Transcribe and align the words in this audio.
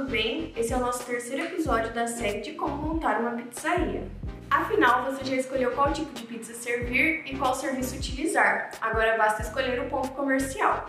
tudo 0.00 0.10
bem? 0.10 0.50
Esse 0.56 0.72
é 0.72 0.76
o 0.76 0.80
nosso 0.80 1.04
terceiro 1.04 1.44
episódio 1.44 1.92
da 1.92 2.06
série 2.06 2.40
de 2.40 2.52
como 2.52 2.74
montar 2.74 3.20
uma 3.20 3.32
pizzaria. 3.32 4.02
Afinal, 4.50 5.04
você 5.04 5.22
já 5.24 5.36
escolheu 5.36 5.72
qual 5.72 5.92
tipo 5.92 6.10
de 6.14 6.24
pizza 6.24 6.54
servir 6.54 7.22
e 7.26 7.36
qual 7.36 7.54
serviço 7.54 7.96
utilizar. 7.96 8.70
Agora 8.80 9.18
basta 9.18 9.42
escolher 9.42 9.78
o 9.78 9.90
ponto 9.90 10.08
comercial. 10.12 10.88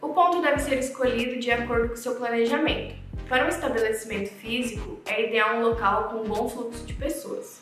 O 0.00 0.08
ponto 0.08 0.42
deve 0.42 0.58
ser 0.58 0.76
escolhido 0.76 1.38
de 1.38 1.52
acordo 1.52 1.90
com 1.90 1.96
seu 1.96 2.16
planejamento. 2.16 2.96
Para 3.28 3.44
um 3.44 3.48
estabelecimento 3.48 4.30
físico, 4.30 4.98
é 5.06 5.28
ideal 5.28 5.58
um 5.58 5.62
local 5.62 6.08
com 6.08 6.22
um 6.22 6.24
bom 6.24 6.48
fluxo 6.48 6.84
de 6.84 6.94
pessoas. 6.94 7.60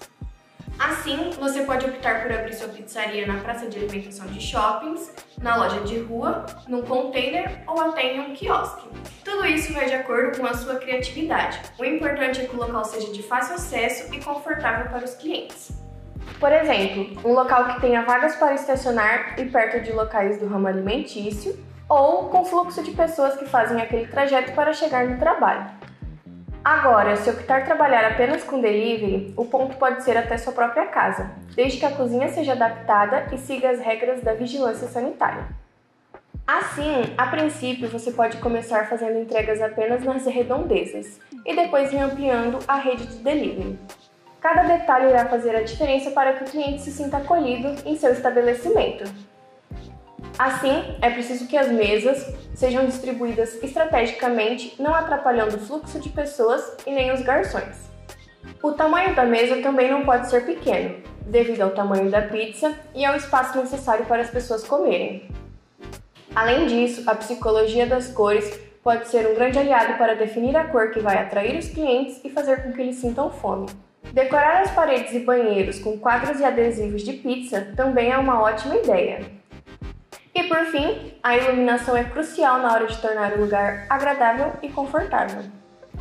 Assim, 0.78 1.30
você 1.38 1.62
pode 1.62 1.86
optar 1.86 2.22
por 2.22 2.30
abrir 2.30 2.52
sua 2.52 2.68
pizzaria 2.68 3.26
na 3.26 3.40
praça 3.40 3.66
de 3.66 3.78
alimentação 3.78 4.26
de 4.26 4.40
shoppings, 4.40 5.10
na 5.40 5.56
loja 5.56 5.80
de 5.80 5.98
rua, 6.00 6.44
num 6.68 6.82
container 6.82 7.62
ou 7.66 7.80
até 7.80 8.14
em 8.14 8.20
um 8.20 8.34
quiosque. 8.34 8.86
Tudo 9.24 9.46
isso 9.46 9.72
vai 9.72 9.86
de 9.86 9.94
acordo 9.94 10.38
com 10.38 10.46
a 10.46 10.52
sua 10.52 10.76
criatividade. 10.76 11.60
O 11.78 11.84
importante 11.84 12.42
é 12.42 12.44
que 12.44 12.54
o 12.54 12.58
local 12.58 12.84
seja 12.84 13.10
de 13.10 13.22
fácil 13.22 13.54
acesso 13.54 14.14
e 14.14 14.22
confortável 14.22 14.90
para 14.90 15.04
os 15.04 15.14
clientes. 15.14 15.70
Por 16.38 16.52
exemplo, 16.52 17.18
um 17.24 17.32
local 17.32 17.64
que 17.68 17.80
tenha 17.80 18.02
vagas 18.02 18.36
para 18.36 18.54
estacionar 18.54 19.40
e 19.40 19.46
perto 19.46 19.82
de 19.82 19.92
locais 19.92 20.38
do 20.38 20.46
ramo 20.46 20.66
alimentício, 20.66 21.58
ou 21.88 22.28
com 22.28 22.44
fluxo 22.44 22.82
de 22.82 22.90
pessoas 22.90 23.36
que 23.36 23.46
fazem 23.46 23.80
aquele 23.80 24.08
trajeto 24.08 24.52
para 24.52 24.72
chegar 24.74 25.06
no 25.06 25.18
trabalho. 25.18 25.70
Agora, 26.66 27.14
se 27.14 27.30
optar 27.30 27.64
trabalhar 27.64 28.04
apenas 28.04 28.42
com 28.42 28.60
delivery, 28.60 29.32
o 29.36 29.44
ponto 29.44 29.76
pode 29.76 30.02
ser 30.02 30.16
até 30.16 30.36
sua 30.36 30.52
própria 30.52 30.84
casa, 30.86 31.30
desde 31.54 31.78
que 31.78 31.86
a 31.86 31.92
cozinha 31.92 32.28
seja 32.28 32.54
adaptada 32.54 33.28
e 33.32 33.38
siga 33.38 33.70
as 33.70 33.78
regras 33.78 34.20
da 34.20 34.34
vigilância 34.34 34.88
sanitária. 34.88 35.46
Assim, 36.44 37.14
a 37.16 37.28
princípio, 37.28 37.88
você 37.88 38.10
pode 38.10 38.38
começar 38.38 38.88
fazendo 38.88 39.16
entregas 39.16 39.62
apenas 39.62 40.02
nas 40.02 40.26
redondezas 40.26 41.20
e 41.44 41.54
depois 41.54 41.92
ir 41.92 41.98
ampliando 41.98 42.58
a 42.66 42.74
rede 42.74 43.06
de 43.06 43.18
delivery. 43.18 43.78
Cada 44.40 44.64
detalhe 44.64 45.10
irá 45.10 45.24
fazer 45.26 45.54
a 45.54 45.62
diferença 45.62 46.10
para 46.10 46.32
que 46.32 46.42
o 46.42 46.50
cliente 46.50 46.82
se 46.82 46.90
sinta 46.90 47.18
acolhido 47.18 47.76
em 47.84 47.96
seu 47.96 48.10
estabelecimento. 48.10 49.04
Assim, 50.38 50.96
é 51.00 51.08
preciso 51.08 51.46
que 51.46 51.56
as 51.56 51.68
mesas 51.68 52.34
sejam 52.54 52.84
distribuídas 52.84 53.62
estrategicamente, 53.62 54.74
não 54.78 54.94
atrapalhando 54.94 55.56
o 55.56 55.60
fluxo 55.60 55.98
de 55.98 56.10
pessoas 56.10 56.76
e 56.86 56.90
nem 56.90 57.10
os 57.12 57.22
garçons. 57.22 57.90
O 58.62 58.72
tamanho 58.72 59.14
da 59.14 59.24
mesa 59.24 59.62
também 59.62 59.90
não 59.90 60.04
pode 60.04 60.28
ser 60.28 60.44
pequeno, 60.44 60.96
devido 61.22 61.62
ao 61.62 61.70
tamanho 61.70 62.10
da 62.10 62.22
pizza 62.22 62.74
e 62.94 63.04
ao 63.04 63.16
espaço 63.16 63.58
necessário 63.58 64.04
para 64.04 64.22
as 64.22 64.30
pessoas 64.30 64.62
comerem. 64.62 65.28
Além 66.34 66.66
disso, 66.66 67.08
a 67.08 67.14
psicologia 67.14 67.86
das 67.86 68.08
cores 68.08 68.60
pode 68.82 69.08
ser 69.08 69.26
um 69.26 69.34
grande 69.34 69.58
aliado 69.58 69.94
para 69.94 70.14
definir 70.14 70.54
a 70.54 70.64
cor 70.64 70.90
que 70.90 71.00
vai 71.00 71.16
atrair 71.16 71.58
os 71.58 71.68
clientes 71.68 72.20
e 72.22 72.30
fazer 72.30 72.62
com 72.62 72.72
que 72.72 72.80
eles 72.80 72.96
sintam 72.96 73.30
fome. 73.30 73.66
Decorar 74.12 74.62
as 74.62 74.70
paredes 74.70 75.12
e 75.14 75.20
banheiros 75.20 75.78
com 75.78 75.98
quadros 75.98 76.40
e 76.40 76.44
adesivos 76.44 77.02
de 77.02 77.14
pizza 77.14 77.72
também 77.74 78.12
é 78.12 78.18
uma 78.18 78.40
ótima 78.40 78.76
ideia. 78.76 79.20
E 80.36 80.42
por 80.42 80.66
fim, 80.66 81.14
a 81.22 81.34
iluminação 81.34 81.96
é 81.96 82.04
crucial 82.04 82.58
na 82.58 82.70
hora 82.70 82.86
de 82.86 82.98
tornar 82.98 83.32
o 83.32 83.40
lugar 83.40 83.86
agradável 83.88 84.52
e 84.62 84.68
confortável. 84.68 85.42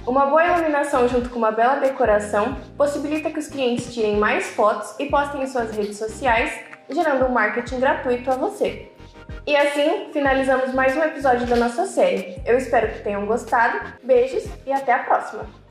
Uma 0.05 0.25
boa 0.25 0.45
iluminação 0.45 1.07
junto 1.07 1.29
com 1.29 1.37
uma 1.37 1.53
bela 1.53 1.75
decoração 1.75 2.57
possibilita 2.77 3.31
que 3.31 3.39
os 3.39 3.47
clientes 3.47 3.93
tirem 3.93 4.17
mais 4.17 4.47
fotos 4.47 4.93
e 4.99 5.05
postem 5.05 5.41
em 5.41 5.47
suas 5.47 5.71
redes 5.71 5.97
sociais, 5.97 6.51
gerando 6.89 7.25
um 7.25 7.29
marketing 7.29 7.79
gratuito 7.79 8.29
a 8.29 8.35
você. 8.35 8.91
E 9.47 9.55
assim, 9.55 10.09
finalizamos 10.11 10.73
mais 10.73 10.97
um 10.97 11.01
episódio 11.01 11.47
da 11.47 11.55
nossa 11.55 11.85
série. 11.85 12.35
Eu 12.45 12.57
espero 12.57 12.89
que 12.89 13.03
tenham 13.03 13.25
gostado. 13.25 13.79
Beijos 14.03 14.43
e 14.65 14.73
até 14.73 14.91
a 14.91 14.99
próxima! 14.99 15.64